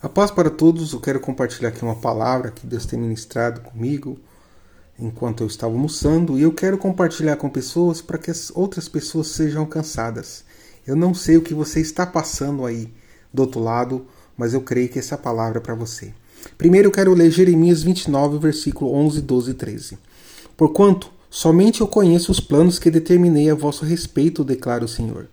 [0.00, 4.16] A paz para todos, eu quero compartilhar aqui uma palavra que Deus tem ministrado comigo
[4.96, 9.26] enquanto eu estava almoçando e eu quero compartilhar com pessoas para que as outras pessoas
[9.26, 10.44] sejam alcançadas.
[10.86, 12.88] Eu não sei o que você está passando aí
[13.34, 14.06] do outro lado,
[14.36, 16.14] mas eu creio que essa palavra é para você.
[16.56, 19.98] Primeiro eu quero ler Jeremias 29, versículo 11, 12 e 13.
[20.56, 25.26] Porquanto somente eu conheço os planos que determinei a vosso respeito, declara o Senhor.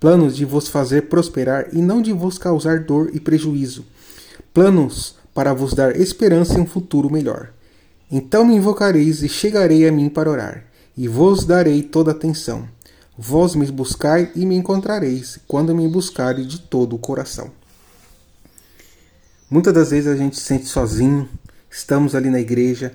[0.00, 3.84] Planos de vos fazer prosperar e não de vos causar dor e prejuízo
[4.58, 7.50] planos para vos dar esperança em um futuro melhor.
[8.10, 10.64] Então me invocareis e chegarei a mim para orar,
[10.96, 12.68] e vos darei toda atenção.
[13.16, 17.52] Vós me buscai e me encontrareis, quando me buscarem de todo o coração.
[19.48, 21.28] Muitas das vezes a gente se sente sozinho,
[21.70, 22.92] estamos ali na igreja,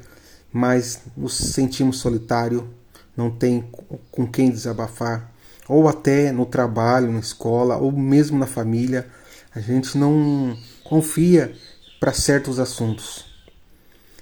[0.51, 2.69] mas nos sentimos solitário,
[3.15, 3.63] não tem
[4.11, 5.32] com quem desabafar,
[5.67, 9.07] ou até no trabalho, na escola, ou mesmo na família,
[9.53, 11.53] a gente não confia
[11.99, 13.25] para certos assuntos.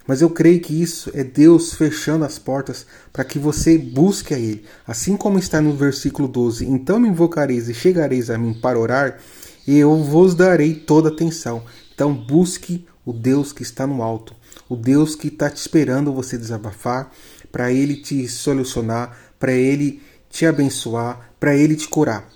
[0.05, 4.39] Mas eu creio que isso é Deus fechando as portas para que você busque a
[4.39, 4.65] Ele.
[4.85, 9.19] Assim como está no versículo 12: Então me invocareis e chegareis a mim para orar,
[9.65, 11.63] e eu vos darei toda atenção.
[11.93, 14.35] Então busque o Deus que está no alto,
[14.67, 17.11] o Deus que está te esperando você desabafar,
[17.51, 20.01] para Ele te solucionar, para Ele
[20.31, 22.27] te abençoar, para Ele te curar.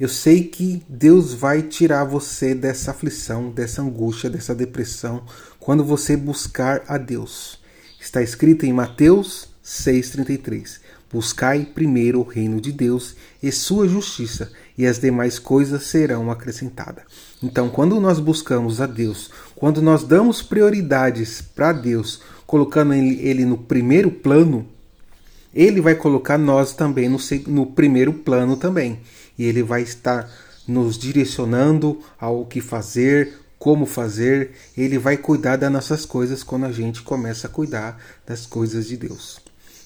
[0.00, 5.24] Eu sei que Deus vai tirar você dessa aflição, dessa angústia, dessa depressão,
[5.58, 7.58] quando você buscar a Deus.
[8.00, 10.80] Está escrito em Mateus 6,33:
[11.12, 17.04] Buscai primeiro o reino de Deus e sua justiça, e as demais coisas serão acrescentadas.
[17.42, 23.58] Então, quando nós buscamos a Deus, quando nós damos prioridades para Deus, colocando Ele no
[23.58, 24.68] primeiro plano,
[25.58, 29.00] Ele vai colocar nós também no, no primeiro plano também
[29.36, 30.30] e ele vai estar
[30.68, 36.70] nos direcionando ao que fazer, como fazer, ele vai cuidar das nossas coisas quando a
[36.70, 39.40] gente começa a cuidar das coisas de Deus.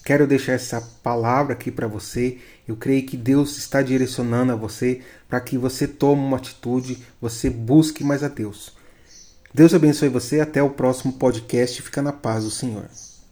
[0.05, 2.37] Quero deixar essa palavra aqui para você.
[2.67, 7.49] Eu creio que Deus está direcionando a você para que você tome uma atitude, você
[7.49, 8.73] busque mais a Deus.
[9.51, 10.39] Deus abençoe você.
[10.39, 11.81] Até o próximo podcast.
[11.81, 12.85] Fica na paz do Senhor.